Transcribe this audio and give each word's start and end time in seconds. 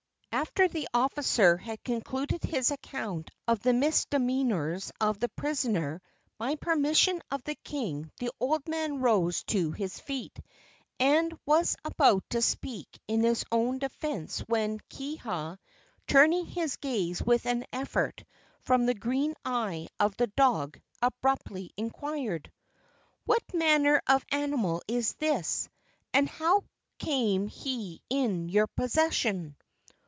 After 0.33 0.67
the 0.67 0.87
officer 0.93 1.57
had 1.57 1.83
concluded 1.83 2.41
his 2.43 2.71
account 2.71 3.29
of 3.49 3.59
the 3.59 3.73
misdemeanors 3.73 4.89
of 4.99 5.19
the 5.19 5.27
prisoner, 5.29 6.01
by 6.37 6.55
permission 6.55 7.21
of 7.29 7.43
the 7.43 7.53
king 7.55 8.09
the 8.17 8.31
old 8.39 8.65
man 8.67 9.01
rose 9.01 9.43
to 9.45 9.71
his 9.71 9.99
feet, 9.99 10.39
and 11.01 11.37
was 11.45 11.75
about 11.83 12.23
to 12.29 12.41
speak 12.41 12.87
in 13.09 13.21
his 13.21 13.43
own 13.51 13.77
defence 13.79 14.39
when 14.47 14.79
Kiha, 14.89 15.57
turning 16.07 16.45
his 16.45 16.77
gaze 16.77 17.21
with 17.21 17.45
an 17.45 17.65
effort 17.73 18.23
from 18.61 18.85
the 18.85 18.95
green 18.95 19.35
eye 19.45 19.89
of 19.99 20.15
the 20.15 20.27
dog, 20.27 20.79
abruptly 21.01 21.71
inquired: 21.77 22.51
"What 23.25 23.43
manner 23.53 24.01
of 24.07 24.25
animal 24.31 24.81
is 24.87 25.13
this, 25.15 25.67
and 26.13 26.27
how 26.27 26.63
came 26.99 27.47
he 27.47 28.01
in 28.09 28.47
your 28.49 28.67
possession?" 28.67 29.55